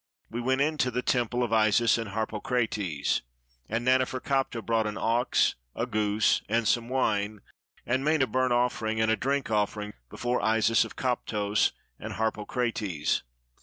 We 0.31 0.41
went 0.41 0.61
into 0.61 0.89
the 0.89 1.03
temple 1.03 1.43
of 1.43 1.53
Isis 1.53 1.99
and 1.99 2.09
Harpokrates; 2.09 3.21
and 3.69 3.85
Nanefer 3.85 4.19
kaptah 4.19 4.63
brought 4.63 4.87
an 4.87 4.97
ox, 4.97 5.53
a 5.75 5.85
goose, 5.85 6.41
and 6.49 6.67
some 6.67 6.89
wine, 6.89 7.41
and 7.85 8.03
made 8.03 8.23
a 8.23 8.25
burnt 8.25 8.51
offering 8.51 8.99
and 8.99 9.11
a 9.11 9.15
drink 9.15 9.51
offering 9.51 9.93
before 10.09 10.41
Isis 10.41 10.83
of 10.85 10.95
Koptos 10.95 11.73
and 11.99 12.13
Harpokrates. 12.13 13.21